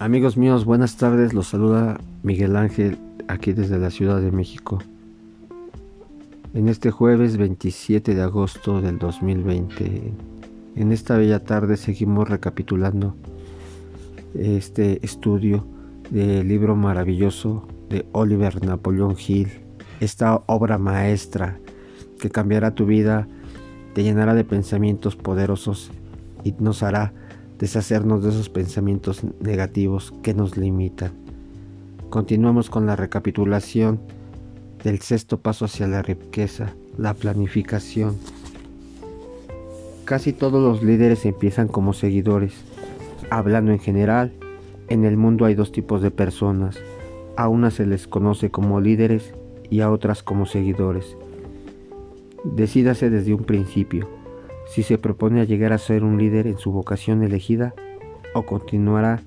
[0.00, 1.34] Amigos míos, buenas tardes.
[1.34, 2.96] Los saluda Miguel Ángel
[3.28, 4.78] aquí desde la Ciudad de México.
[6.54, 10.14] En este jueves 27 de agosto del 2020,
[10.76, 13.14] en esta bella tarde seguimos recapitulando
[14.34, 15.66] este estudio
[16.08, 19.50] del libro maravilloso de Oliver Napoleón Hill,
[20.00, 21.58] esta obra maestra
[22.18, 23.28] que cambiará tu vida,
[23.92, 25.90] te llenará de pensamientos poderosos
[26.42, 27.12] y nos hará
[27.60, 31.12] deshacernos de esos pensamientos negativos que nos limitan.
[32.08, 34.00] Continuamos con la recapitulación
[34.82, 38.16] del sexto paso hacia la riqueza, la planificación.
[40.06, 42.54] Casi todos los líderes empiezan como seguidores.
[43.28, 44.32] Hablando en general,
[44.88, 46.78] en el mundo hay dos tipos de personas.
[47.36, 49.34] A unas se les conoce como líderes
[49.68, 51.16] y a otras como seguidores.
[52.42, 54.19] Decídase desde un principio
[54.70, 57.74] si se propone llegar a ser un líder en su vocación elegida
[58.34, 59.20] o continuará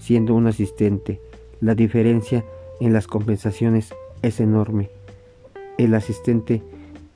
[0.00, 1.20] siendo un asistente.
[1.60, 2.44] La diferencia
[2.80, 4.90] en las compensaciones es enorme.
[5.78, 6.64] El asistente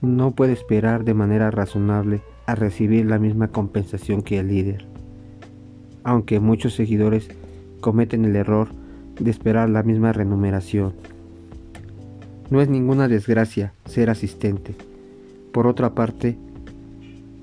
[0.01, 4.87] no puede esperar de manera razonable a recibir la misma compensación que el líder,
[6.05, 7.29] aunque muchos seguidores
[7.81, 8.69] cometen el error
[9.19, 10.93] de esperar la misma remuneración.
[12.49, 14.77] No es ninguna desgracia ser asistente.
[15.53, 16.37] Por otra parte,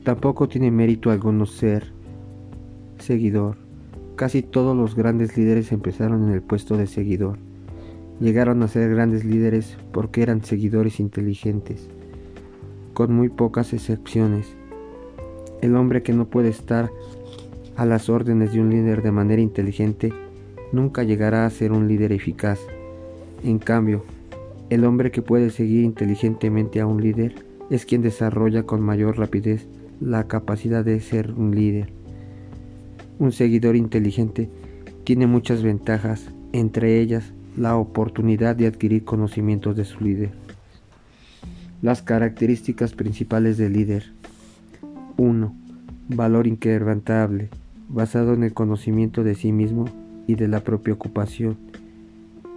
[0.09, 1.93] Tampoco tiene mérito alguno ser
[2.97, 3.57] seguidor.
[4.15, 7.37] Casi todos los grandes líderes empezaron en el puesto de seguidor.
[8.19, 11.89] Llegaron a ser grandes líderes porque eran seguidores inteligentes,
[12.95, 14.47] con muy pocas excepciones.
[15.61, 16.89] El hombre que no puede estar
[17.75, 20.11] a las órdenes de un líder de manera inteligente
[20.71, 22.59] nunca llegará a ser un líder eficaz.
[23.43, 24.03] En cambio,
[24.71, 29.67] el hombre que puede seguir inteligentemente a un líder es quien desarrolla con mayor rapidez
[30.01, 31.89] la capacidad de ser un líder.
[33.19, 34.49] Un seguidor inteligente
[35.03, 40.31] tiene muchas ventajas, entre ellas la oportunidad de adquirir conocimientos de su líder.
[41.81, 44.11] Las características principales del líder.
[45.17, 45.53] 1.
[46.09, 47.49] Valor inquebrantable,
[47.89, 49.85] basado en el conocimiento de sí mismo
[50.27, 51.57] y de la propia ocupación.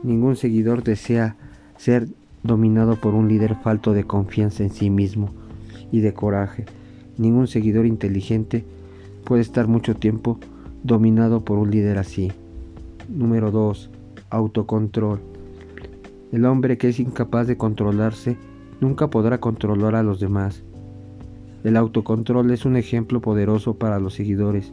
[0.02, 1.36] Ningún seguidor desea
[1.76, 2.08] ser
[2.42, 5.30] dominado por un líder falto de confianza en sí mismo
[5.90, 6.66] y de coraje
[7.18, 8.64] Ningún seguidor inteligente
[9.24, 10.38] puede estar mucho tiempo
[10.82, 12.32] dominado por un líder así.
[13.08, 13.90] Número 2.
[14.30, 15.20] Autocontrol.
[16.32, 18.36] El hombre que es incapaz de controlarse
[18.80, 20.62] nunca podrá controlar a los demás.
[21.62, 24.72] El autocontrol es un ejemplo poderoso para los seguidores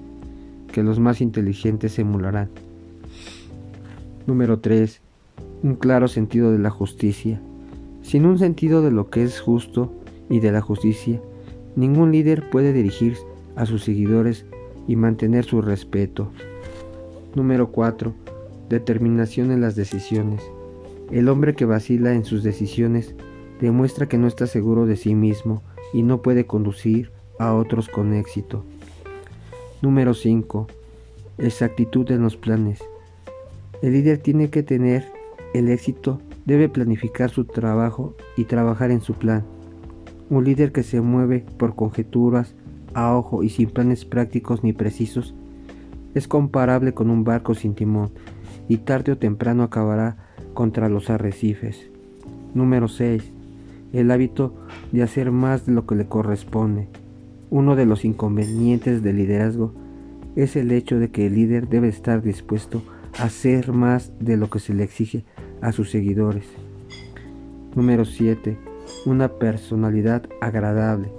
[0.71, 2.49] que los más inteligentes emularán.
[4.25, 5.01] Número 3.
[5.63, 7.41] Un claro sentido de la justicia.
[8.01, 9.93] Sin un sentido de lo que es justo
[10.29, 11.21] y de la justicia,
[11.75, 13.17] Ningún líder puede dirigir
[13.55, 14.45] a sus seguidores
[14.87, 16.31] y mantener su respeto.
[17.35, 18.13] Número 4.
[18.69, 20.41] Determinación en las decisiones.
[21.11, 23.15] El hombre que vacila en sus decisiones
[23.61, 25.61] demuestra que no está seguro de sí mismo
[25.93, 28.63] y no puede conducir a otros con éxito.
[29.81, 30.67] Número 5.
[31.37, 32.79] Exactitud en los planes.
[33.81, 35.05] El líder tiene que tener
[35.53, 39.45] el éxito, debe planificar su trabajo y trabajar en su plan.
[40.29, 42.53] Un líder que se mueve por conjeturas
[42.93, 45.33] a ojo y sin planes prácticos ni precisos
[46.13, 48.11] es comparable con un barco sin timón
[48.67, 50.17] y tarde o temprano acabará
[50.53, 51.89] contra los arrecifes.
[52.53, 53.31] Número 6.
[53.91, 54.53] El hábito
[54.91, 56.87] de hacer más de lo que le corresponde.
[57.49, 59.73] Uno de los inconvenientes del liderazgo
[60.35, 62.83] es el hecho de que el líder debe estar dispuesto
[63.17, 65.25] a hacer más de lo que se le exige
[65.61, 66.45] a sus seguidores.
[67.75, 68.68] Número 7
[69.05, 71.09] una personalidad agradable.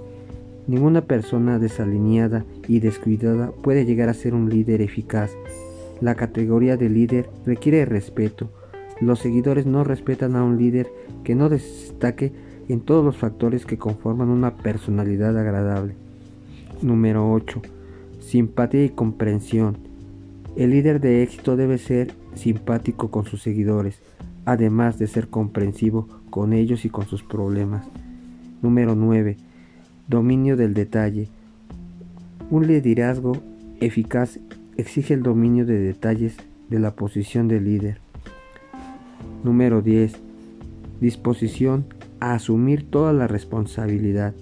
[0.67, 5.31] Ninguna persona desalineada y descuidada puede llegar a ser un líder eficaz.
[5.99, 8.49] La categoría de líder requiere respeto.
[8.99, 10.87] Los seguidores no respetan a un líder
[11.23, 12.31] que no destaque
[12.69, 15.95] en todos los factores que conforman una personalidad agradable.
[16.81, 17.61] Número 8.
[18.19, 19.77] Simpatía y comprensión.
[20.55, 23.99] El líder de éxito debe ser simpático con sus seguidores,
[24.45, 27.85] además de ser comprensivo con ellos y con sus problemas.
[28.61, 29.37] Número 9.
[30.07, 31.29] Dominio del detalle.
[32.49, 33.37] Un liderazgo
[33.79, 34.39] eficaz
[34.77, 36.37] exige el dominio de detalles
[36.69, 37.99] de la posición de líder.
[39.43, 40.13] Número 10.
[40.99, 41.85] Disposición
[42.19, 44.33] a asumir toda la responsabilidad.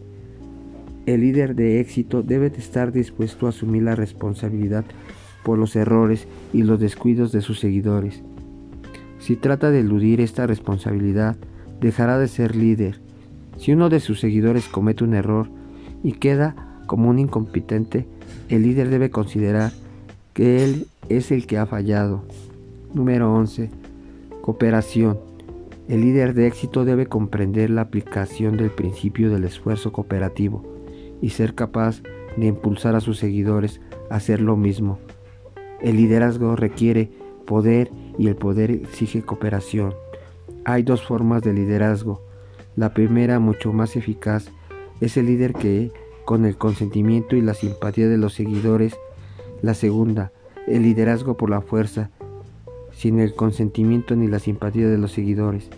[1.06, 4.86] El líder de éxito debe estar dispuesto a asumir la responsabilidad
[5.44, 8.22] por los errores y los descuidos de sus seguidores.
[9.20, 11.36] Si trata de eludir esta responsabilidad,
[11.80, 13.00] dejará de ser líder.
[13.58, 15.50] Si uno de sus seguidores comete un error
[16.04, 18.08] y queda como un incompetente,
[18.48, 19.72] el líder debe considerar
[20.34, 22.24] que él es el que ha fallado.
[22.94, 23.70] Número 11.
[24.42, 25.20] Cooperación.
[25.88, 30.64] El líder de éxito debe comprender la aplicación del principio del esfuerzo cooperativo
[31.22, 32.02] y ser capaz
[32.38, 35.00] de impulsar a sus seguidores a hacer lo mismo.
[35.82, 37.12] El liderazgo requiere
[37.46, 39.96] poder y el poder exige cooperación.
[40.66, 42.22] Hay dos formas de liderazgo.
[42.76, 44.52] La primera, mucho más eficaz,
[45.00, 45.92] es el líder que,
[46.26, 48.96] con el consentimiento y la simpatía de los seguidores,
[49.62, 50.34] la segunda,
[50.68, 52.12] el liderazgo por la fuerza,
[52.92, 55.70] sin el consentimiento ni la simpatía de los seguidores.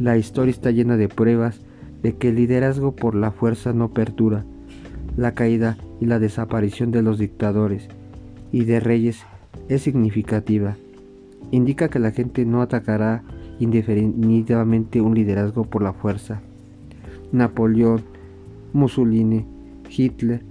[0.00, 1.60] La historia está llena de pruebas
[2.02, 4.44] de que el liderazgo por la fuerza no perdura.
[5.16, 7.88] La caída y la desaparición de los dictadores
[8.50, 9.24] y de reyes
[9.68, 10.76] es significativa.
[11.50, 13.22] Indica que la gente no atacará
[13.58, 16.40] indefinidamente un liderazgo por la fuerza.
[17.32, 18.02] Napoleón,
[18.72, 19.44] Mussolini,
[19.88, 20.42] Hitler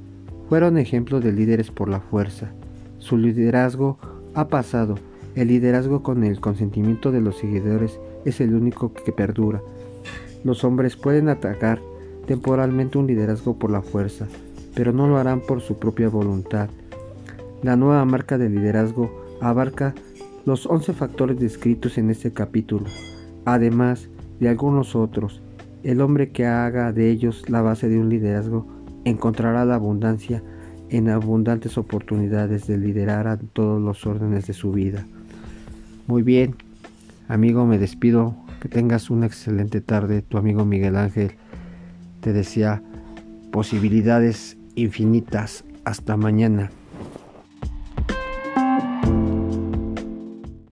[0.47, 2.51] fueron ejemplos de líderes por la fuerza.
[2.99, 3.97] Su liderazgo
[4.33, 4.95] ha pasado.
[5.35, 9.61] El liderazgo con el consentimiento de los seguidores es el único que perdura.
[10.43, 11.79] Los hombres pueden atacar
[12.25, 14.27] temporalmente un liderazgo por la fuerza,
[14.75, 16.69] pero no lo harán por su propia voluntad.
[17.61, 19.93] La nueva marca de liderazgo abarca
[20.49, 22.87] los 11 factores descritos en este capítulo,
[23.45, 24.09] además
[24.39, 25.43] de algunos otros.
[25.83, 28.65] El hombre que haga de ellos la base de un liderazgo
[29.05, 30.41] encontrará la abundancia
[30.89, 35.05] en abundantes oportunidades de liderar a todos los órdenes de su vida.
[36.07, 36.55] Muy bien,
[37.27, 38.35] amigo, me despido.
[38.59, 40.23] Que tengas una excelente tarde.
[40.23, 41.33] Tu amigo Miguel Ángel
[42.21, 42.81] te desea
[43.51, 45.63] posibilidades infinitas.
[45.85, 46.71] Hasta mañana.